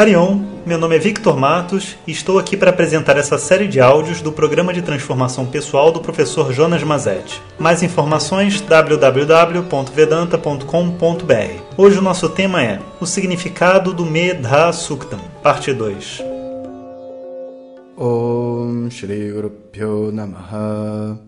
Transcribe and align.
Harion, 0.00 0.40
meu 0.64 0.78
nome 0.78 0.96
é 0.96 0.98
Victor 0.98 1.36
Matos 1.36 1.98
e 2.06 2.10
estou 2.10 2.38
aqui 2.38 2.56
para 2.56 2.70
apresentar 2.70 3.18
essa 3.18 3.36
série 3.36 3.68
de 3.68 3.82
áudios 3.82 4.22
do 4.22 4.32
programa 4.32 4.72
de 4.72 4.80
transformação 4.80 5.44
pessoal 5.44 5.92
do 5.92 6.00
professor 6.00 6.54
Jonas 6.54 6.82
Mazetti. 6.82 7.38
Mais 7.58 7.82
informações 7.82 8.62
www.vedanta.com.br. 8.62 11.62
Hoje 11.76 11.98
o 11.98 12.02
nosso 12.02 12.30
tema 12.30 12.64
é 12.64 12.80
o 12.98 13.04
significado 13.04 13.92
do 13.92 14.06
Medha 14.06 14.72
Suktam, 14.72 15.20
parte 15.42 15.70
2. 15.70 16.22
Om 17.98 18.88
Shri 18.88 19.34
Namaha 20.14 21.20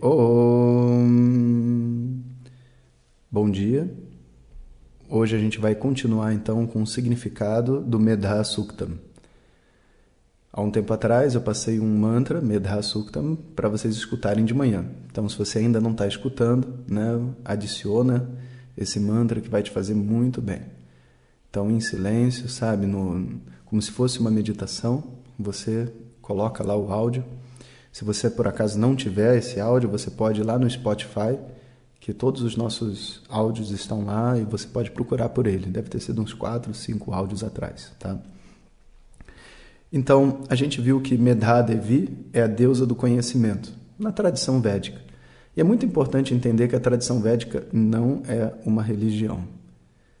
Om 0.00 1.06
Bom 3.30 3.50
dia. 3.50 4.05
Hoje 5.08 5.36
a 5.36 5.38
gente 5.38 5.60
vai 5.60 5.72
continuar 5.72 6.34
então 6.34 6.66
com 6.66 6.82
o 6.82 6.86
significado 6.86 7.80
do 7.80 7.96
Medha 7.96 8.42
Suktam. 8.42 8.98
Há 10.52 10.60
um 10.60 10.68
tempo 10.68 10.92
atrás 10.92 11.36
eu 11.36 11.40
passei 11.40 11.78
um 11.78 11.96
mantra, 11.96 12.40
Medha 12.40 12.82
Suktam, 12.82 13.38
para 13.54 13.68
vocês 13.68 13.94
escutarem 13.94 14.44
de 14.44 14.52
manhã. 14.52 14.84
Então, 15.08 15.28
se 15.28 15.38
você 15.38 15.60
ainda 15.60 15.80
não 15.80 15.92
está 15.92 16.08
escutando, 16.08 16.80
né, 16.88 17.20
adiciona 17.44 18.28
esse 18.76 18.98
mantra 18.98 19.40
que 19.40 19.48
vai 19.48 19.62
te 19.62 19.70
fazer 19.70 19.94
muito 19.94 20.42
bem. 20.42 20.62
Então, 21.48 21.70
em 21.70 21.78
silêncio, 21.78 22.48
sabe, 22.48 22.86
no, 22.86 23.40
como 23.64 23.80
se 23.80 23.92
fosse 23.92 24.18
uma 24.18 24.30
meditação, 24.30 25.04
você 25.38 25.88
coloca 26.20 26.64
lá 26.64 26.76
o 26.76 26.90
áudio. 26.90 27.24
Se 27.92 28.04
você 28.04 28.28
por 28.28 28.48
acaso 28.48 28.76
não 28.76 28.96
tiver 28.96 29.38
esse 29.38 29.60
áudio, 29.60 29.88
você 29.88 30.10
pode 30.10 30.40
ir 30.40 30.44
lá 30.44 30.58
no 30.58 30.68
Spotify 30.68 31.38
que 32.00 32.12
todos 32.12 32.42
os 32.42 32.56
nossos 32.56 33.22
áudios 33.28 33.70
estão 33.70 34.04
lá 34.04 34.38
e 34.38 34.44
você 34.44 34.66
pode 34.66 34.90
procurar 34.90 35.28
por 35.30 35.46
ele. 35.46 35.66
Deve 35.66 35.88
ter 35.88 36.00
sido 36.00 36.22
uns 36.22 36.32
quatro, 36.32 36.72
cinco 36.72 37.12
áudios 37.12 37.42
atrás, 37.42 37.92
tá? 37.98 38.16
Então, 39.92 40.40
a 40.48 40.54
gente 40.54 40.80
viu 40.80 41.00
que 41.00 41.16
Medha 41.16 41.62
Devi 41.62 42.10
é 42.32 42.42
a 42.42 42.46
deusa 42.46 42.84
do 42.84 42.94
conhecimento, 42.94 43.72
na 43.98 44.12
tradição 44.12 44.60
védica. 44.60 45.00
E 45.56 45.60
é 45.60 45.64
muito 45.64 45.86
importante 45.86 46.34
entender 46.34 46.68
que 46.68 46.76
a 46.76 46.80
tradição 46.80 47.20
védica 47.20 47.66
não 47.72 48.22
é 48.28 48.52
uma 48.64 48.82
religião. 48.82 49.44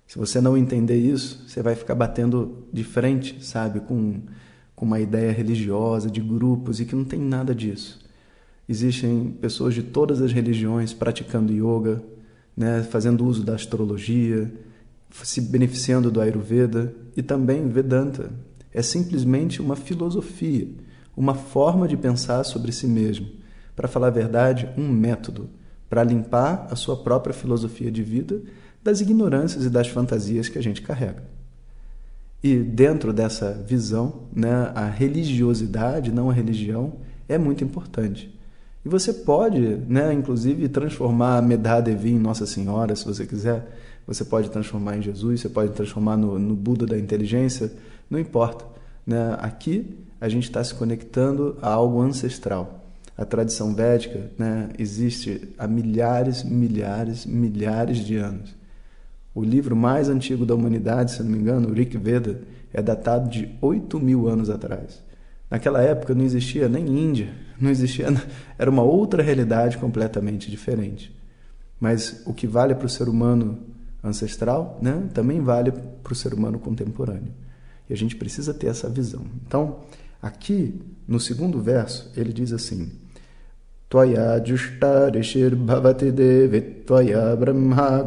Se 0.06 0.16
você 0.16 0.40
não 0.40 0.56
entender 0.56 0.96
isso, 0.96 1.44
você 1.46 1.62
vai 1.62 1.74
ficar 1.74 1.94
batendo 1.94 2.66
de 2.72 2.84
frente, 2.84 3.44
sabe, 3.44 3.80
com, 3.80 4.20
com 4.74 4.86
uma 4.86 5.00
ideia 5.00 5.32
religiosa, 5.32 6.10
de 6.10 6.20
grupos, 6.20 6.80
e 6.80 6.84
que 6.86 6.94
não 6.94 7.04
tem 7.04 7.20
nada 7.20 7.54
disso. 7.54 8.05
Existem 8.68 9.30
pessoas 9.40 9.74
de 9.74 9.82
todas 9.82 10.20
as 10.20 10.32
religiões 10.32 10.92
praticando 10.92 11.52
yoga, 11.52 12.02
né, 12.56 12.82
fazendo 12.82 13.24
uso 13.24 13.44
da 13.44 13.54
astrologia, 13.54 14.52
se 15.22 15.40
beneficiando 15.40 16.10
do 16.10 16.20
Ayurveda 16.20 16.94
e 17.16 17.22
também 17.22 17.68
Vedanta. 17.68 18.30
É 18.72 18.82
simplesmente 18.82 19.62
uma 19.62 19.76
filosofia, 19.76 20.68
uma 21.16 21.34
forma 21.34 21.86
de 21.86 21.96
pensar 21.96 22.44
sobre 22.44 22.72
si 22.72 22.86
mesmo. 22.86 23.28
Para 23.74 23.88
falar 23.88 24.08
a 24.08 24.10
verdade, 24.10 24.68
um 24.76 24.88
método 24.88 25.48
para 25.88 26.02
limpar 26.02 26.66
a 26.70 26.76
sua 26.76 26.96
própria 26.96 27.32
filosofia 27.32 27.90
de 27.90 28.02
vida 28.02 28.42
das 28.82 29.00
ignorâncias 29.00 29.64
e 29.64 29.70
das 29.70 29.88
fantasias 29.88 30.48
que 30.48 30.58
a 30.58 30.62
gente 30.62 30.82
carrega. 30.82 31.22
E 32.42 32.56
dentro 32.56 33.12
dessa 33.12 33.52
visão, 33.52 34.22
né, 34.34 34.70
a 34.74 34.86
religiosidade, 34.86 36.12
não 36.12 36.30
a 36.30 36.32
religião, 36.32 36.94
é 37.28 37.38
muito 37.38 37.64
importante. 37.64 38.32
E 38.86 38.88
você 38.88 39.12
pode, 39.12 39.58
né, 39.88 40.12
inclusive, 40.12 40.68
transformar 40.68 41.38
a 41.38 41.42
Medha 41.42 41.80
Devi 41.80 42.12
em 42.12 42.20
Nossa 42.20 42.46
Senhora, 42.46 42.94
se 42.94 43.04
você 43.04 43.26
quiser. 43.26 43.66
Você 44.06 44.24
pode 44.24 44.48
transformar 44.48 44.96
em 44.96 45.02
Jesus, 45.02 45.40
você 45.40 45.48
pode 45.48 45.72
transformar 45.72 46.16
no, 46.16 46.38
no 46.38 46.54
Buda 46.54 46.86
da 46.86 46.96
inteligência, 46.96 47.72
não 48.08 48.16
importa. 48.16 48.64
Né? 49.04 49.36
Aqui 49.40 49.98
a 50.20 50.28
gente 50.28 50.44
está 50.44 50.62
se 50.62 50.72
conectando 50.72 51.58
a 51.60 51.68
algo 51.68 52.00
ancestral. 52.00 52.86
A 53.18 53.24
tradição 53.24 53.74
védica 53.74 54.30
né, 54.38 54.68
existe 54.78 55.48
há 55.58 55.66
milhares, 55.66 56.44
milhares, 56.44 57.26
milhares 57.26 57.98
de 57.98 58.14
anos. 58.18 58.54
O 59.34 59.42
livro 59.42 59.74
mais 59.74 60.08
antigo 60.08 60.46
da 60.46 60.54
humanidade, 60.54 61.10
se 61.10 61.24
não 61.24 61.30
me 61.32 61.38
engano, 61.38 61.70
o 61.70 61.72
Rig 61.72 61.98
Veda, 61.98 62.40
é 62.72 62.80
datado 62.80 63.28
de 63.28 63.52
8 63.60 63.98
mil 63.98 64.28
anos 64.28 64.48
atrás. 64.48 65.04
Naquela 65.50 65.80
época 65.80 66.14
não 66.14 66.24
existia 66.24 66.68
nem 66.68 66.86
Índia, 66.86 67.32
não 67.60 67.70
existia, 67.70 68.06
era 68.58 68.70
uma 68.70 68.82
outra 68.82 69.22
realidade 69.22 69.78
completamente 69.78 70.50
diferente. 70.50 71.14
Mas 71.78 72.22
o 72.26 72.32
que 72.32 72.46
vale 72.46 72.74
para 72.74 72.86
o 72.86 72.88
ser 72.90 73.08
humano 73.08 73.58
ancestral, 74.02 74.78
né, 74.80 75.08
também 75.12 75.40
vale 75.40 75.72
para 75.72 76.12
o 76.12 76.16
ser 76.16 76.32
humano 76.34 76.58
contemporâneo. 76.58 77.32
E 77.88 77.92
a 77.92 77.96
gente 77.96 78.16
precisa 78.16 78.52
ter 78.52 78.68
essa 78.68 78.88
visão. 78.88 79.24
Então, 79.46 79.80
aqui 80.20 80.80
no 81.06 81.20
segundo 81.20 81.60
verso, 81.60 82.10
ele 82.16 82.32
diz 82.32 82.52
assim: 82.52 82.90
Tvaya 83.88 84.42
jushta 84.44 85.08
rishir 85.14 85.54
bhavati 85.54 86.10
devi 86.10 86.60
tvaya 86.84 87.36
brahma 87.36 88.04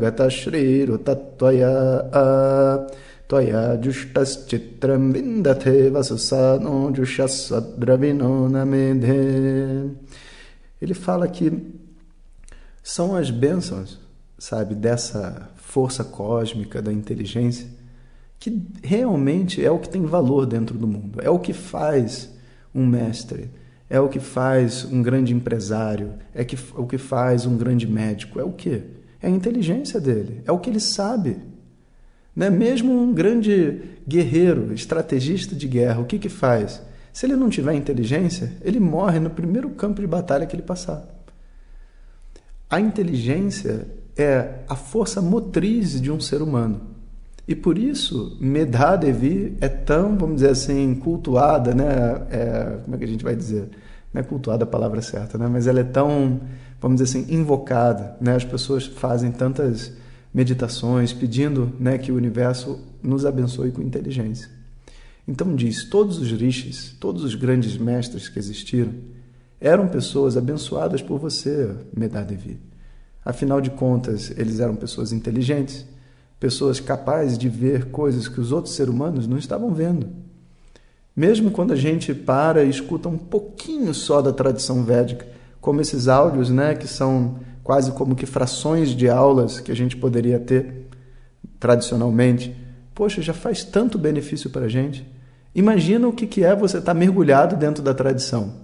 gata 3.29 3.45
shri 3.45 3.49
Tvaya 3.49 3.79
jushtaschitram 3.81 5.11
vindate 5.13 5.89
vasusano 5.89 6.91
jushasvadravino 6.95 8.49
namedhe. 8.49 9.91
Ele 10.81 10.93
fala 10.93 11.27
que 11.27 11.51
são 12.81 13.15
as 13.15 13.29
bênçãos, 13.29 13.99
sabe, 14.37 14.73
dessa 14.73 15.51
força 15.57 16.03
cósmica, 16.03 16.81
da 16.81 16.91
inteligência, 16.91 17.67
que 18.39 18.65
realmente 18.81 19.63
é 19.63 19.69
o 19.69 19.77
que 19.77 19.89
tem 19.89 20.05
valor 20.05 20.45
dentro 20.45 20.77
do 20.77 20.87
mundo. 20.87 21.19
É 21.21 21.29
o 21.29 21.37
que 21.37 21.53
faz 21.53 22.29
um 22.73 22.85
mestre, 22.85 23.51
é 23.89 23.99
o 23.99 24.09
que 24.09 24.19
faz 24.19 24.85
um 24.85 25.03
grande 25.03 25.33
empresário, 25.33 26.13
é 26.33 26.45
o 26.75 26.87
que 26.87 26.97
faz 26.97 27.45
um 27.45 27.57
grande 27.57 27.85
médico. 27.85 28.39
É 28.39 28.43
o 28.43 28.51
que? 28.51 28.81
É 29.21 29.27
a 29.27 29.29
inteligência 29.29 29.99
dele, 29.99 30.41
é 30.45 30.51
o 30.51 30.59
que 30.59 30.69
ele 30.69 30.79
sabe. 30.79 31.37
Né? 32.39 32.49
Mesmo 32.49 32.97
um 32.97 33.13
grande 33.13 33.81
guerreiro, 34.07 34.73
estrategista 34.73 35.53
de 35.53 35.67
guerra, 35.67 35.99
o 35.99 36.05
que, 36.05 36.17
que 36.17 36.29
faz? 36.29 36.81
Se 37.11 37.25
ele 37.25 37.35
não 37.35 37.49
tiver 37.49 37.73
inteligência, 37.73 38.53
ele 38.61 38.79
morre 38.79 39.19
no 39.19 39.29
primeiro 39.29 39.69
campo 39.71 39.99
de 39.99 40.07
batalha 40.07 40.45
que 40.45 40.55
ele 40.55 40.63
passar. 40.63 41.05
A 42.69 42.79
inteligência 42.79 43.87
é 44.15 44.59
a 44.69 44.75
força 44.77 45.21
motriz 45.21 45.99
de 45.99 46.09
um 46.09 46.21
ser 46.21 46.41
humano. 46.41 46.79
E 47.45 47.53
por 47.53 47.77
isso, 47.77 48.37
Medha 48.39 48.95
Devi 48.95 49.57
é 49.59 49.67
tão, 49.67 50.17
vamos 50.17 50.35
dizer 50.35 50.51
assim, 50.51 50.95
cultuada, 50.95 51.75
né? 51.75 52.21
É, 52.31 52.77
como 52.85 52.95
é 52.95 52.99
que 52.99 53.03
a 53.03 53.07
gente 53.07 53.23
vai 53.23 53.35
dizer? 53.35 53.67
Não 54.13 54.21
é 54.21 54.23
cultuada 54.23 54.63
a 54.63 54.67
palavra 54.67 55.01
certa, 55.01 55.37
né? 55.37 55.49
Mas 55.51 55.67
ela 55.67 55.81
é 55.81 55.83
tão, 55.83 56.39
vamos 56.79 57.01
dizer 57.01 57.19
assim, 57.19 57.33
invocada, 57.35 58.15
né? 58.21 58.35
As 58.35 58.45
pessoas 58.45 58.85
fazem 58.85 59.29
tantas 59.29 59.98
meditações, 60.33 61.11
pedindo 61.11 61.73
né, 61.79 61.97
que 61.97 62.11
o 62.11 62.15
universo 62.15 62.79
nos 63.01 63.25
abençoe 63.25 63.71
com 63.71 63.81
inteligência. 63.81 64.49
Então 65.27 65.55
diz, 65.55 65.83
todos 65.83 66.17
os 66.17 66.31
rishis, 66.31 66.95
todos 66.99 67.23
os 67.23 67.35
grandes 67.35 67.77
mestres 67.77 68.29
que 68.29 68.39
existiram, 68.39 68.93
eram 69.61 69.87
pessoas 69.87 70.37
abençoadas 70.37 71.01
por 71.01 71.19
você, 71.19 71.75
Medadevi. 71.95 72.59
Afinal 73.23 73.59
de 73.59 73.69
contas, 73.69 74.31
eles 74.37 74.59
eram 74.59 74.75
pessoas 74.75 75.11
inteligentes, 75.11 75.85
pessoas 76.39 76.79
capazes 76.79 77.37
de 77.37 77.49
ver 77.49 77.85
coisas 77.85 78.27
que 78.27 78.39
os 78.39 78.51
outros 78.51 78.73
seres 78.73 78.93
humanos 78.93 79.27
não 79.27 79.37
estavam 79.37 79.73
vendo. 79.73 80.07
Mesmo 81.15 81.51
quando 81.51 81.73
a 81.73 81.75
gente 81.75 82.13
para 82.13 82.63
e 82.63 82.69
escuta 82.69 83.09
um 83.09 83.17
pouquinho 83.17 83.93
só 83.93 84.21
da 84.21 84.31
tradição 84.31 84.83
védica, 84.83 85.27
como 85.59 85.81
esses 85.81 86.07
áudios, 86.07 86.49
né, 86.49 86.73
que 86.73 86.87
são 86.87 87.39
quase 87.69 87.91
como 87.91 88.15
que 88.15 88.25
frações 88.25 88.95
de 88.95 89.07
aulas 89.07 89.59
que 89.59 89.71
a 89.71 89.75
gente 89.75 89.95
poderia 89.95 90.39
ter 90.39 90.87
tradicionalmente. 91.59 92.55
Poxa, 92.95 93.21
já 93.21 93.31
faz 93.31 93.63
tanto 93.63 93.95
benefício 93.95 94.49
para 94.49 94.65
a 94.65 94.67
gente. 94.67 95.07
Imagina 95.53 96.07
o 96.07 96.11
que 96.11 96.43
é 96.43 96.55
você 96.55 96.79
estar 96.79 96.95
tá 96.95 96.99
mergulhado 96.99 97.55
dentro 97.55 97.83
da 97.83 97.93
tradição. 97.93 98.55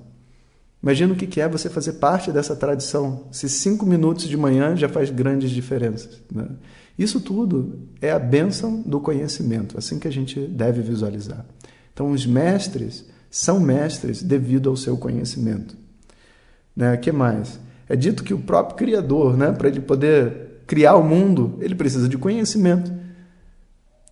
Imagina 0.81 1.13
o 1.13 1.15
que 1.15 1.39
é 1.39 1.47
você 1.47 1.69
fazer 1.69 1.93
parte 1.93 2.31
dessa 2.31 2.55
tradição. 2.55 3.27
Se 3.29 3.47
cinco 3.47 3.85
minutos 3.85 4.27
de 4.27 4.35
manhã 4.35 4.75
já 4.75 4.89
faz 4.89 5.11
grandes 5.11 5.51
diferenças. 5.51 6.23
Né? 6.33 6.47
Isso 6.97 7.21
tudo 7.21 7.81
é 8.01 8.09
a 8.09 8.17
bênção 8.17 8.81
do 8.81 8.99
conhecimento, 8.99 9.77
assim 9.77 9.99
que 9.99 10.07
a 10.07 10.11
gente 10.11 10.39
deve 10.39 10.81
visualizar. 10.81 11.45
Então, 11.93 12.09
os 12.09 12.25
mestres 12.25 13.05
são 13.29 13.59
mestres 13.59 14.23
devido 14.23 14.67
ao 14.67 14.75
seu 14.75 14.97
conhecimento. 14.97 15.77
Né? 16.75 16.97
que 16.97 17.11
mais? 17.11 17.63
É 17.87 17.95
dito 17.95 18.23
que 18.23 18.33
o 18.33 18.39
próprio 18.39 18.75
Criador, 18.77 19.37
né, 19.37 19.51
para 19.51 19.67
ele 19.67 19.79
poder 19.79 20.61
criar 20.65 20.95
o 20.95 21.03
mundo, 21.03 21.57
ele 21.61 21.75
precisa 21.75 22.09
de 22.09 22.17
conhecimento. 22.17 22.91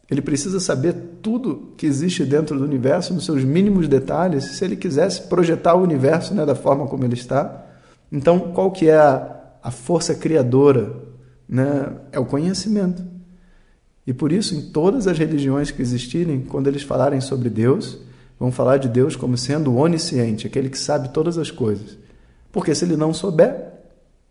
Ele 0.10 0.22
precisa 0.22 0.60
saber 0.60 0.94
tudo 1.22 1.74
que 1.75 1.86
existe 1.86 2.24
dentro 2.25 2.58
do 2.58 2.66
universo, 2.66 3.14
nos 3.14 3.25
seus 3.25 3.44
mínimos 3.44 3.88
detalhes, 3.88 4.44
se 4.44 4.64
ele 4.64 4.75
quisesse 4.75 5.24
projetar 5.24 5.74
o 5.74 5.81
universo 5.81 6.36
né, 6.36 6.46
da 6.46 6.54
forma 6.54 6.86
como 6.86 7.04
ele 7.04 7.16
está. 7.16 7.66
Então, 8.12 8.40
qual 8.40 8.72
que 8.72 8.90
é 8.90 8.96
a, 8.98 9.42
a 9.64 9.72
força 9.72 10.14
criadora? 10.14 10.94
Né? 11.50 11.88
É 12.12 12.19
o 12.19 12.26
conhecimento. 12.26 13.04
E 14.06 14.14
por 14.14 14.31
isso, 14.31 14.54
em 14.54 14.62
todas 14.69 15.08
as 15.08 15.18
religiões 15.18 15.72
que 15.72 15.81
existirem, 15.81 16.42
quando 16.42 16.68
eles 16.68 16.84
falarem 16.84 17.22
sobre 17.22 17.50
Deus, 17.50 17.98
vão 18.38 18.52
falar 18.52 18.78
de 18.78 18.90
Deus 18.90 19.16
como 19.16 19.38
sendo 19.38 19.76
onisciente, 19.76 20.46
aquele 20.46 20.69
que 20.69 20.78
sabe 20.78 21.10
todas 21.10 21.38
as 21.38 21.50
coisas. 21.50 21.98
Porque 22.54 22.74
se 22.76 22.86
ele 22.86 22.96
não 22.96 23.14
souber, 23.14 23.74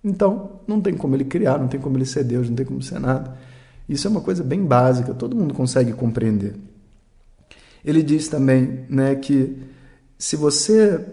então 0.03 0.61
não 0.67 0.81
tem 0.81 0.95
como 0.95 1.17
ele 1.17 1.25
criar, 1.25 1.59
não 1.59 1.67
tem 1.67 1.81
como 1.81 1.99
ele 1.99 2.07
ser 2.07 2.23
Deus, 2.23 2.49
não 2.49 2.57
tem 2.57 2.65
como 2.65 2.81
ser 2.81 3.01
nada. 3.01 3.37
Isso 3.89 4.07
é 4.07 4.11
uma 4.11 4.21
coisa 4.21 4.45
bem 4.45 4.65
básica, 4.65 5.13
todo 5.13 5.37
mundo 5.37 5.53
consegue 5.53 5.93
compreender. 5.93 6.55
Ele 7.85 8.01
diz 8.01 8.29
também 8.29 8.87
né, 8.89 9.17
que 9.17 9.59
se 10.17 10.37
você 10.37 11.05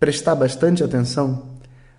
prestar 0.00 0.34
bastante 0.34 0.82
atenção, 0.82 1.58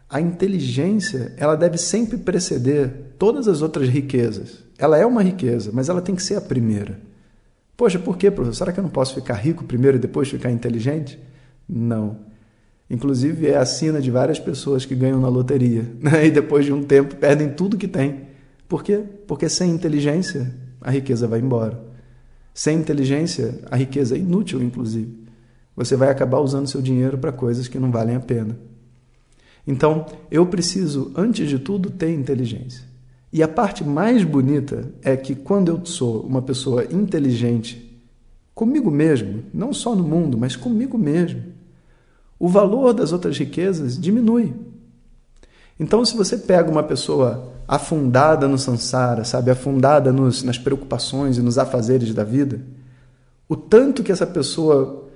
a 0.10 0.20
inteligência 0.20 1.32
ela 1.38 1.56
deve 1.56 1.78
sempre 1.78 2.18
preceder 2.18 3.14
todas 3.20 3.48
as 3.48 3.62
outras 3.62 3.88
riquezas. 3.88 4.64
Ela 4.80 4.98
é 4.98 5.06
uma 5.06 5.22
riqueza, 5.22 5.70
mas 5.72 5.90
ela 5.90 6.02
tem 6.02 6.16
que 6.16 6.24
ser 6.24 6.36
a 6.36 6.42
primeira. 6.42 7.00
Poxa, 7.78 8.00
por 8.00 8.18
quê, 8.18 8.32
professor? 8.32 8.56
Será 8.56 8.72
que 8.72 8.80
eu 8.80 8.84
não 8.84 8.90
posso 8.90 9.14
ficar 9.14 9.36
rico 9.36 9.64
primeiro 9.64 9.98
e 9.98 10.00
depois 10.00 10.28
ficar 10.28 10.50
inteligente? 10.50 11.20
Não. 11.68 12.18
Inclusive 12.90 13.48
é 13.48 13.58
a 13.58 13.66
sina 13.66 14.02
de 14.02 14.10
várias 14.10 14.40
pessoas 14.40 14.86
que 14.86 14.96
ganham 14.96 15.20
na 15.20 15.28
loteria 15.28 15.86
né? 16.02 16.26
e 16.26 16.32
depois 16.32 16.66
de 16.66 16.74
um 16.74 16.84
tempo 16.84 17.16
perdem 17.16 17.50
tudo 17.50 17.78
que 17.78 17.88
têm. 17.88 18.30
Por 18.68 18.84
quê? 18.84 19.04
Porque 19.28 19.48
sem 19.48 19.72
inteligência 19.72 20.52
a 20.82 20.90
riqueza 20.90 21.28
vai 21.28 21.40
embora. 21.40 21.80
Sem 22.54 22.78
inteligência 22.78 23.60
a 23.70 23.76
riqueza 23.76 24.16
é 24.16 24.20
inútil, 24.20 24.62
inclusive. 24.62 25.20
Você 25.76 25.96
vai 25.96 26.10
acabar 26.10 26.40
usando 26.40 26.68
seu 26.68 26.82
dinheiro 26.82 27.18
para 27.18 27.32
coisas 27.32 27.68
que 27.68 27.80
não 27.80 27.92
valem 27.92 28.16
a 28.16 28.20
pena. 28.20 28.58
Então, 29.66 30.06
eu 30.32 30.46
preciso, 30.46 31.12
antes 31.16 31.48
de 31.48 31.60
tudo, 31.60 31.90
ter 31.90 32.14
inteligência. 32.14 32.84
E 33.32 33.44
a 33.44 33.48
parte 33.48 33.84
mais 33.84 34.24
bonita 34.24 34.92
é 35.04 35.16
que 35.16 35.36
quando 35.36 35.70
eu 35.70 35.86
sou 35.86 36.22
uma 36.22 36.42
pessoa 36.42 36.86
inteligente, 36.92 38.02
comigo 38.56 38.90
mesmo, 38.90 39.44
não 39.54 39.72
só 39.72 39.96
no 39.96 40.04
mundo, 40.04 40.38
mas 40.38 40.56
comigo 40.56 40.98
mesmo, 40.98 41.44
o 42.40 42.48
valor 42.48 42.94
das 42.94 43.12
outras 43.12 43.38
riquezas 43.38 44.00
diminui. 44.00 44.54
Então, 45.80 46.04
se 46.06 46.16
você 46.16 46.38
pega 46.38 46.72
uma 46.72 46.84
pessoa 46.84 47.54
afundada 47.68 48.48
no 48.48 48.58
sansara, 48.58 49.24
sabe, 49.24 49.52
afundada 49.52 50.12
nos, 50.12 50.42
nas 50.44 50.58
preocupações 50.58 51.38
e 51.38 51.42
nos 51.42 51.58
afazeres 51.58 52.14
da 52.14 52.24
vida, 52.24 52.62
o 53.48 53.56
tanto 53.56 54.04
que 54.04 54.12
essa 54.12 54.26
pessoa 54.26 55.08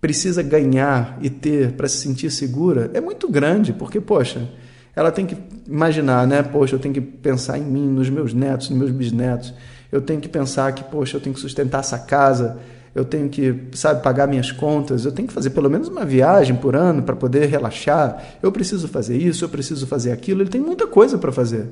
precisa 0.00 0.42
ganhar 0.42 1.18
e 1.20 1.28
ter 1.28 1.72
para 1.72 1.88
se 1.88 1.98
sentir 1.98 2.30
segura 2.30 2.90
é 2.94 3.00
muito 3.00 3.28
grande, 3.28 3.72
porque, 3.72 4.00
poxa, 4.00 4.48
ela 4.94 5.10
tem 5.10 5.26
que 5.26 5.36
imaginar, 5.66 6.26
né? 6.26 6.42
Poxa, 6.42 6.74
eu 6.74 6.78
tenho 6.78 6.94
que 6.94 7.00
pensar 7.00 7.58
em 7.58 7.64
mim, 7.64 7.86
nos 7.86 8.10
meus 8.10 8.32
netos, 8.32 8.70
nos 8.70 8.78
meus 8.78 8.90
bisnetos. 8.90 9.54
Eu 9.90 10.00
tenho 10.00 10.20
que 10.20 10.28
pensar 10.28 10.72
que, 10.72 10.84
poxa, 10.84 11.16
eu 11.16 11.20
tenho 11.20 11.34
que 11.34 11.40
sustentar 11.40 11.80
essa 11.80 11.98
casa, 11.98 12.58
eu 12.98 13.04
tenho 13.04 13.28
que, 13.28 13.54
sabe, 13.72 14.02
pagar 14.02 14.26
minhas 14.26 14.50
contas, 14.50 15.04
eu 15.04 15.12
tenho 15.12 15.28
que 15.28 15.34
fazer 15.34 15.50
pelo 15.50 15.70
menos 15.70 15.88
uma 15.88 16.04
viagem 16.04 16.56
por 16.56 16.74
ano 16.74 17.02
para 17.02 17.14
poder 17.14 17.46
relaxar. 17.46 18.38
Eu 18.42 18.50
preciso 18.50 18.88
fazer 18.88 19.16
isso, 19.16 19.44
eu 19.44 19.48
preciso 19.48 19.86
fazer 19.86 20.10
aquilo. 20.10 20.42
Ele 20.42 20.50
tem 20.50 20.60
muita 20.60 20.86
coisa 20.86 21.16
para 21.16 21.30
fazer. 21.30 21.68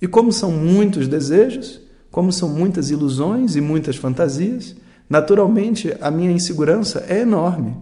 E 0.00 0.06
como 0.06 0.30
são 0.30 0.50
muitos 0.50 1.08
desejos, 1.08 1.80
como 2.10 2.30
são 2.30 2.48
muitas 2.48 2.90
ilusões 2.90 3.56
e 3.56 3.60
muitas 3.60 3.96
fantasias, 3.96 4.76
naturalmente 5.08 5.96
a 6.00 6.10
minha 6.10 6.30
insegurança 6.30 7.04
é 7.08 7.20
enorme. 7.20 7.76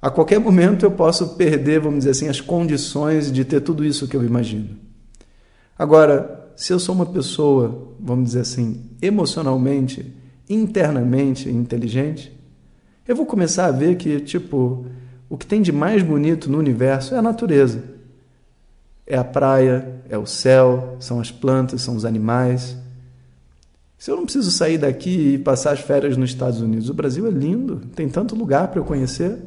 A 0.00 0.10
qualquer 0.10 0.38
momento 0.38 0.86
eu 0.86 0.90
posso 0.90 1.36
perder, 1.36 1.80
vamos 1.80 2.00
dizer 2.00 2.10
assim, 2.10 2.28
as 2.28 2.40
condições 2.40 3.30
de 3.30 3.44
ter 3.44 3.60
tudo 3.60 3.84
isso 3.84 4.08
que 4.08 4.16
eu 4.16 4.24
imagino. 4.24 4.70
Agora, 5.78 6.50
se 6.56 6.72
eu 6.72 6.78
sou 6.78 6.94
uma 6.94 7.06
pessoa, 7.06 7.92
vamos 8.00 8.26
dizer 8.26 8.40
assim, 8.40 8.82
emocionalmente 9.02 10.23
internamente 10.48 11.48
inteligente, 11.48 12.32
eu 13.06 13.14
vou 13.14 13.26
começar 13.26 13.66
a 13.66 13.70
ver 13.70 13.96
que, 13.96 14.20
tipo, 14.20 14.86
o 15.28 15.36
que 15.36 15.46
tem 15.46 15.60
de 15.60 15.72
mais 15.72 16.02
bonito 16.02 16.50
no 16.50 16.58
universo 16.58 17.14
é 17.14 17.18
a 17.18 17.22
natureza. 17.22 17.82
É 19.06 19.16
a 19.16 19.24
praia, 19.24 20.00
é 20.08 20.16
o 20.16 20.24
céu, 20.24 20.96
são 21.00 21.20
as 21.20 21.30
plantas, 21.30 21.82
são 21.82 21.96
os 21.96 22.04
animais. 22.04 22.76
Se 23.98 24.10
eu 24.10 24.16
não 24.16 24.24
preciso 24.24 24.50
sair 24.50 24.78
daqui 24.78 25.34
e 25.34 25.38
passar 25.38 25.72
as 25.72 25.80
férias 25.80 26.16
nos 26.16 26.30
Estados 26.30 26.60
Unidos, 26.60 26.88
o 26.88 26.94
Brasil 26.94 27.26
é 27.26 27.30
lindo, 27.30 27.82
tem 27.94 28.08
tanto 28.08 28.34
lugar 28.34 28.68
para 28.68 28.80
eu 28.80 28.84
conhecer. 28.84 29.38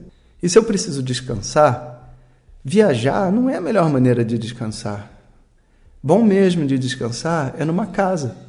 E 0.41 0.47
se 0.47 0.57
eu 0.57 0.63
preciso 0.63 1.01
descansar, 1.01 2.15
viajar 2.63 3.31
não 3.31 3.49
é 3.49 3.57
a 3.57 3.61
melhor 3.61 3.89
maneira 3.89 4.23
de 4.23 4.37
descansar. 4.37 5.11
Bom 6.01 6.23
mesmo 6.23 6.65
de 6.65 6.77
descansar 6.77 7.55
é 7.57 7.65
numa 7.65 7.87
casa 7.87 8.46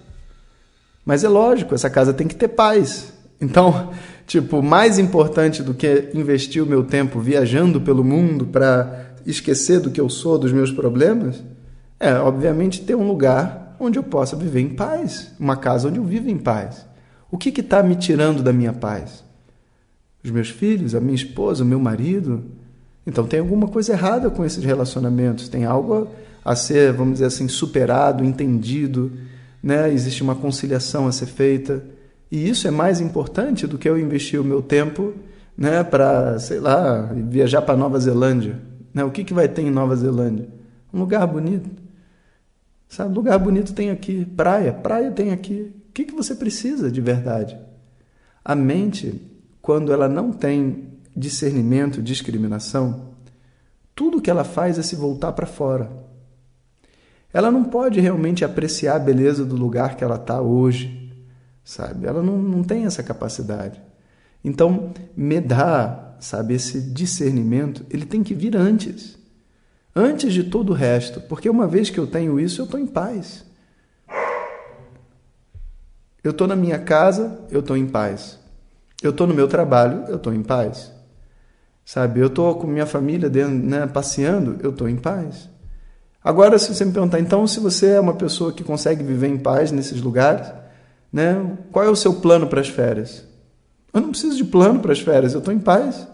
mas 1.08 1.24
é 1.24 1.28
lógico, 1.30 1.74
essa 1.74 1.88
casa 1.88 2.12
tem 2.12 2.26
que 2.26 2.34
ter 2.34 2.48
paz. 2.48 3.14
Então, 3.40 3.92
tipo, 4.28 4.62
mais 4.62 4.98
importante 4.98 5.62
do 5.62 5.72
que 5.72 6.10
investir 6.12 6.62
o 6.62 6.66
meu 6.66 6.84
tempo 6.84 7.18
viajando 7.18 7.80
pelo 7.80 8.04
mundo 8.04 8.44
para 8.44 9.06
esquecer 9.24 9.80
do 9.80 9.90
que 9.90 9.98
eu 9.98 10.10
sou, 10.10 10.36
dos 10.36 10.52
meus 10.52 10.70
problemas, 10.70 11.42
é, 11.98 12.12
obviamente, 12.12 12.82
ter 12.82 12.94
um 12.94 13.08
lugar 13.08 13.74
onde 13.80 13.98
eu 13.98 14.02
possa 14.02 14.36
viver 14.36 14.60
em 14.60 14.68
paz, 14.68 15.32
uma 15.40 15.56
casa 15.56 15.88
onde 15.88 15.96
eu 15.96 16.04
vivo 16.04 16.28
em 16.28 16.36
paz. 16.36 16.84
O 17.30 17.38
que 17.38 17.58
está 17.58 17.82
me 17.82 17.96
tirando 17.96 18.42
da 18.42 18.52
minha 18.52 18.74
paz? 18.74 19.24
Os 20.22 20.30
meus 20.30 20.50
filhos, 20.50 20.94
a 20.94 21.00
minha 21.00 21.14
esposa, 21.14 21.64
o 21.64 21.66
meu 21.66 21.80
marido? 21.80 22.44
Então 23.06 23.26
tem 23.26 23.40
alguma 23.40 23.68
coisa 23.68 23.94
errada 23.94 24.28
com 24.28 24.44
esses 24.44 24.62
relacionamentos, 24.62 25.48
tem 25.48 25.64
algo 25.64 26.06
a 26.44 26.54
ser, 26.54 26.92
vamos 26.92 27.14
dizer 27.14 27.24
assim, 27.24 27.48
superado, 27.48 28.22
entendido 28.22 29.10
né? 29.62 29.92
existe 29.92 30.22
uma 30.22 30.34
conciliação 30.34 31.06
a 31.06 31.12
ser 31.12 31.26
feita. 31.26 31.84
E 32.30 32.48
isso 32.48 32.68
é 32.68 32.70
mais 32.70 33.00
importante 33.00 33.66
do 33.66 33.78
que 33.78 33.88
eu 33.88 33.98
investir 33.98 34.40
o 34.40 34.44
meu 34.44 34.62
tempo 34.62 35.14
né, 35.56 35.82
para, 35.82 36.38
sei 36.38 36.60
lá, 36.60 37.10
viajar 37.12 37.62
para 37.62 37.76
Nova 37.76 37.98
Zelândia. 37.98 38.60
Né? 38.92 39.04
O 39.04 39.10
que, 39.10 39.24
que 39.24 39.34
vai 39.34 39.48
ter 39.48 39.62
em 39.62 39.70
Nova 39.70 39.96
Zelândia? 39.96 40.48
Um 40.92 41.00
lugar 41.00 41.26
bonito. 41.26 41.70
Sabe, 42.88 43.14
lugar 43.14 43.38
bonito 43.38 43.74
tem 43.74 43.90
aqui. 43.90 44.24
Praia, 44.24 44.72
praia 44.72 45.10
tem 45.10 45.32
aqui. 45.32 45.72
O 45.88 45.92
que, 45.92 46.04
que 46.04 46.14
você 46.14 46.34
precisa 46.34 46.90
de 46.90 47.00
verdade? 47.00 47.58
A 48.44 48.54
mente, 48.54 49.20
quando 49.60 49.92
ela 49.92 50.08
não 50.08 50.32
tem 50.32 50.88
discernimento, 51.14 52.00
discriminação, 52.00 53.08
tudo 53.94 54.20
que 54.22 54.30
ela 54.30 54.44
faz 54.44 54.78
é 54.78 54.82
se 54.82 54.94
voltar 54.94 55.32
para 55.32 55.46
fora 55.46 56.07
ela 57.32 57.50
não 57.50 57.64
pode 57.64 58.00
realmente 58.00 58.44
apreciar 58.44 58.96
a 58.96 58.98
beleza 58.98 59.44
do 59.44 59.56
lugar 59.56 59.96
que 59.96 60.04
ela 60.04 60.16
está 60.16 60.40
hoje, 60.40 61.12
sabe? 61.62 62.06
Ela 62.06 62.22
não, 62.22 62.38
não 62.38 62.62
tem 62.62 62.86
essa 62.86 63.02
capacidade. 63.02 63.80
Então, 64.42 64.92
me 65.16 65.40
dá, 65.40 66.16
sabe, 66.20 66.54
esse 66.54 66.80
discernimento, 66.80 67.84
ele 67.90 68.06
tem 68.06 68.22
que 68.22 68.34
vir 68.34 68.56
antes. 68.56 69.18
Antes 69.94 70.32
de 70.32 70.44
todo 70.44 70.70
o 70.70 70.74
resto, 70.74 71.20
porque 71.22 71.50
uma 71.50 71.66
vez 71.66 71.90
que 71.90 71.98
eu 71.98 72.06
tenho 72.06 72.38
isso, 72.38 72.60
eu 72.60 72.64
estou 72.64 72.80
em 72.80 72.86
paz. 72.86 73.44
Eu 76.22 76.30
estou 76.30 76.46
na 76.46 76.56
minha 76.56 76.78
casa, 76.78 77.40
eu 77.50 77.60
estou 77.60 77.76
em 77.76 77.86
paz. 77.86 78.38
Eu 79.02 79.10
estou 79.10 79.26
no 79.26 79.34
meu 79.34 79.48
trabalho, 79.48 80.04
eu 80.08 80.16
estou 80.16 80.32
em 80.32 80.42
paz. 80.42 80.92
Sabe, 81.84 82.20
eu 82.20 82.26
estou 82.26 82.54
com 82.56 82.66
minha 82.66 82.86
família 82.86 83.30
dentro, 83.30 83.54
né, 83.54 83.86
passeando, 83.86 84.58
eu 84.62 84.70
estou 84.70 84.88
em 84.88 84.96
paz. 84.96 85.48
Agora, 86.28 86.58
se 86.58 86.74
você 86.74 86.84
me 86.84 86.92
perguntar, 86.92 87.20
então, 87.20 87.46
se 87.46 87.58
você 87.58 87.92
é 87.92 88.00
uma 88.00 88.12
pessoa 88.12 88.52
que 88.52 88.62
consegue 88.62 89.02
viver 89.02 89.28
em 89.28 89.38
paz 89.38 89.72
nesses 89.72 89.98
lugares, 90.02 90.46
né, 91.10 91.56
qual 91.72 91.86
é 91.86 91.88
o 91.88 91.96
seu 91.96 92.16
plano 92.16 92.46
para 92.46 92.60
as 92.60 92.68
férias? 92.68 93.24
Eu 93.94 94.02
não 94.02 94.10
preciso 94.10 94.36
de 94.36 94.44
plano 94.44 94.78
para 94.80 94.92
as 94.92 95.00
férias, 95.00 95.32
eu 95.32 95.38
estou 95.38 95.54
em 95.54 95.58
paz. 95.58 96.06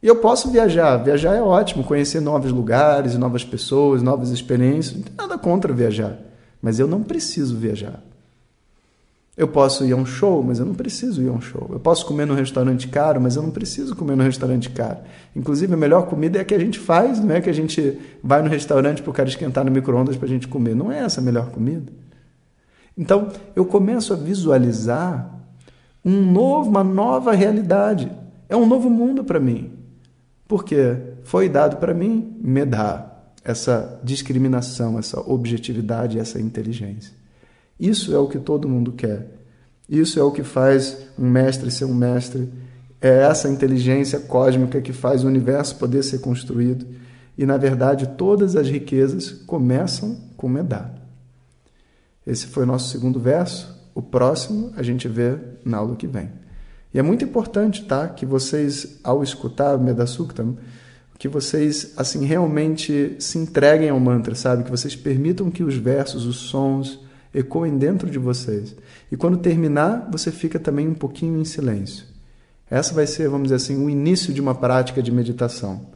E 0.00 0.06
eu 0.06 0.14
posso 0.14 0.52
viajar. 0.52 0.98
Viajar 0.98 1.34
é 1.34 1.42
ótimo, 1.42 1.82
conhecer 1.82 2.20
novos 2.20 2.52
lugares, 2.52 3.18
novas 3.18 3.42
pessoas, 3.42 4.04
novas 4.04 4.30
experiências. 4.30 4.94
Não 4.94 5.02
tem 5.02 5.14
nada 5.18 5.36
contra 5.36 5.72
viajar. 5.72 6.16
Mas 6.62 6.78
eu 6.78 6.86
não 6.86 7.02
preciso 7.02 7.56
viajar. 7.56 8.00
Eu 9.36 9.46
posso 9.46 9.84
ir 9.84 9.92
a 9.92 9.96
um 9.96 10.06
show, 10.06 10.42
mas 10.42 10.58
eu 10.58 10.64
não 10.64 10.74
preciso 10.74 11.22
ir 11.22 11.28
a 11.28 11.32
um 11.32 11.40
show. 11.40 11.68
Eu 11.70 11.78
posso 11.78 12.06
comer 12.06 12.26
num 12.26 12.34
restaurante 12.34 12.88
caro, 12.88 13.20
mas 13.20 13.36
eu 13.36 13.42
não 13.42 13.50
preciso 13.50 13.94
comer 13.94 14.16
num 14.16 14.24
restaurante 14.24 14.70
caro. 14.70 15.00
Inclusive, 15.34 15.74
a 15.74 15.76
melhor 15.76 16.06
comida 16.06 16.38
é 16.38 16.40
a 16.40 16.44
que 16.44 16.54
a 16.54 16.58
gente 16.58 16.78
faz, 16.78 17.20
não 17.20 17.34
é 17.34 17.40
que 17.42 17.50
a 17.50 17.52
gente 17.52 17.98
vai 18.22 18.40
no 18.40 18.48
restaurante 18.48 19.02
para 19.02 19.10
o 19.10 19.12
cara 19.12 19.28
esquentar 19.28 19.62
no 19.62 19.70
micro-ondas 19.70 20.16
para 20.16 20.24
a 20.24 20.28
gente 20.28 20.48
comer. 20.48 20.74
Não 20.74 20.90
é 20.90 21.00
essa 21.00 21.20
a 21.20 21.24
melhor 21.24 21.50
comida. 21.50 21.92
Então, 22.96 23.28
eu 23.54 23.66
começo 23.66 24.14
a 24.14 24.16
visualizar 24.16 25.30
um 26.02 26.32
novo, 26.32 26.70
uma 26.70 26.84
nova 26.84 27.32
realidade. 27.32 28.10
É 28.48 28.56
um 28.56 28.64
novo 28.64 28.88
mundo 28.88 29.22
para 29.22 29.38
mim. 29.38 29.72
Porque 30.48 30.96
foi 31.24 31.48
dado 31.48 31.76
para 31.76 31.92
mim 31.92 32.38
me 32.40 32.64
dá 32.64 33.12
essa 33.44 34.00
discriminação, 34.02 34.98
essa 34.98 35.20
objetividade, 35.20 36.18
essa 36.18 36.40
inteligência. 36.40 37.15
Isso 37.78 38.14
é 38.14 38.18
o 38.18 38.26
que 38.26 38.38
todo 38.38 38.68
mundo 38.68 38.92
quer. 38.92 39.36
Isso 39.88 40.18
é 40.18 40.22
o 40.22 40.32
que 40.32 40.42
faz 40.42 40.96
um 41.18 41.28
mestre 41.28 41.70
ser 41.70 41.84
um 41.84 41.94
mestre. 41.94 42.48
É 43.00 43.22
essa 43.22 43.48
inteligência 43.48 44.18
cósmica 44.18 44.80
que 44.80 44.92
faz 44.92 45.22
o 45.22 45.26
universo 45.26 45.76
poder 45.76 46.02
ser 46.02 46.18
construído. 46.18 46.86
E, 47.36 47.44
na 47.44 47.56
verdade, 47.56 48.08
todas 48.16 48.56
as 48.56 48.66
riquezas 48.68 49.30
começam 49.30 50.16
com 50.36 50.48
Medá. 50.48 50.90
Esse 52.26 52.46
foi 52.46 52.64
o 52.64 52.66
nosso 52.66 52.90
segundo 52.90 53.20
verso. 53.20 53.76
O 53.94 54.02
próximo 54.02 54.72
a 54.76 54.82
gente 54.82 55.06
vê 55.06 55.36
na 55.64 55.78
aula 55.78 55.94
que 55.94 56.06
vem. 56.06 56.30
E 56.92 56.98
é 56.98 57.02
muito 57.02 57.24
importante, 57.24 57.84
tá, 57.84 58.08
que 58.08 58.24
vocês 58.24 58.98
ao 59.04 59.22
escutar 59.22 59.76
o 59.76 59.80
Medasuktam, 59.80 60.56
que 61.18 61.28
vocês 61.28 61.92
assim 61.96 62.24
realmente 62.24 63.16
se 63.18 63.38
entreguem 63.38 63.90
ao 63.90 64.00
mantra, 64.00 64.34
sabe? 64.34 64.64
Que 64.64 64.70
vocês 64.70 64.96
permitam 64.96 65.50
que 65.50 65.62
os 65.62 65.76
versos, 65.76 66.26
os 66.26 66.36
sons 66.36 67.05
ecoem 67.36 67.76
dentro 67.76 68.10
de 68.10 68.18
vocês. 68.18 68.74
E 69.12 69.16
quando 69.16 69.36
terminar, 69.36 70.08
você 70.10 70.32
fica 70.32 70.58
também 70.58 70.88
um 70.88 70.94
pouquinho 70.94 71.38
em 71.38 71.44
silêncio. 71.44 72.06
Essa 72.70 72.94
vai 72.94 73.06
ser, 73.06 73.28
vamos 73.28 73.44
dizer 73.44 73.56
assim, 73.56 73.84
o 73.84 73.90
início 73.90 74.32
de 74.32 74.40
uma 74.40 74.54
prática 74.54 75.02
de 75.02 75.12
meditação. 75.12 75.86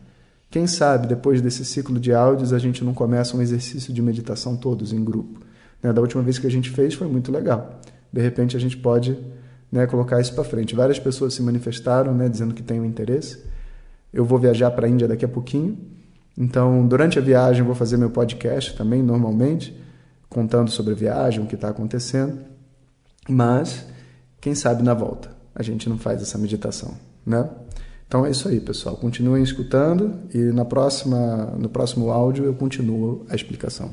Quem 0.51 0.67
sabe 0.67 1.07
depois 1.07 1.41
desse 1.41 1.65
ciclo 1.65 1.99
de 1.99 2.13
áudios 2.13 2.53
a 2.53 2.59
gente 2.59 2.85
não 2.85 2.93
começa 2.93 3.37
um 3.37 3.43
exercício 3.43 3.93
de 3.93 4.03
meditação 4.03 4.57
todos 4.57 4.93
em 4.93 5.03
grupo. 5.03 5.41
Né? 5.83 5.93
Da 5.93 6.01
última 6.01 6.23
vez 6.23 6.39
que 6.39 6.47
a 6.47 6.51
gente 6.51 6.71
fez 6.71 6.95
foi 6.95 7.09
muito 7.09 7.33
legal. 7.33 7.81
De 8.13 8.21
repente 8.21 8.57
a 8.57 8.61
gente 8.61 8.77
pode 8.77 9.17
né, 9.73 9.87
colocar 9.87 10.21
isso 10.21 10.35
para 10.35 10.45
frente. 10.45 10.75
Várias 10.75 10.99
pessoas 10.99 11.35
se 11.35 11.43
manifestaram 11.43 12.15
né, 12.15 12.29
dizendo 12.29 12.53
que 12.53 12.63
têm 12.63 12.81
um 12.81 12.85
interesse. 12.85 13.39
Eu 14.13 14.25
vou 14.25 14.39
viajar 14.39 14.71
para 14.73 14.87
a 14.87 14.91
Índia 14.91 15.09
daqui 15.09 15.25
a 15.25 15.29
pouquinho. 15.29 15.79
Então, 16.37 16.87
durante 16.87 17.19
a 17.19 17.23
viagem, 17.23 17.63
vou 17.63 17.75
fazer 17.75 17.97
meu 17.97 18.11
podcast 18.11 18.77
também, 18.77 19.03
normalmente, 19.03 19.77
contando 20.31 20.71
sobre 20.71 20.95
a 20.95 20.97
viagem, 20.97 21.45
o 21.45 21.47
que 21.47 21.57
está 21.57 21.69
acontecendo. 21.69 22.39
Mas, 23.29 23.85
quem 24.41 24.55
sabe 24.55 24.83
na 24.83 24.95
volta 24.95 25.39
a 25.55 25.63
gente 25.63 25.89
não 25.89 25.97
faz 25.99 26.21
essa 26.23 26.39
meditação, 26.39 26.95
né? 27.25 27.49
Então 28.07 28.27
é 28.27 28.31
isso 28.31 28.49
aí, 28.49 28.61
pessoal. 28.61 28.97
Continuem 28.97 29.43
escutando 29.43 30.15
e 30.35 30.39
na 30.39 30.65
próxima, 30.65 31.55
no 31.59 31.69
próximo 31.69 32.11
áudio 32.11 32.45
eu 32.45 32.55
continuo 32.55 33.27
a 33.29 33.35
explicação. 33.35 33.91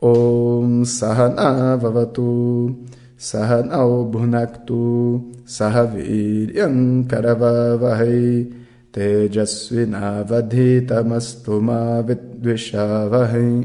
Om 0.00 0.84
Sahana 0.84 1.76
Vavatu 1.76 2.84
Sahanao 3.16 4.04
Bhunaktu 4.04 5.32
Sahaviryam 5.44 7.04
Karavavahai 7.08 8.50
Tejasvinavadhitamastu 8.92 11.62
ma 11.62 12.02
vidvishavahai 12.02 13.64